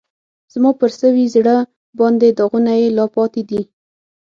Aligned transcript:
زما 0.53 0.71
پر 0.79 0.91
سوي 1.01 1.25
زړه 1.35 1.55
باندې 1.99 2.27
داغونه 2.37 2.73
یې 2.81 2.87
لا 2.97 3.05
پاتی 3.15 3.41
دي 3.49 3.61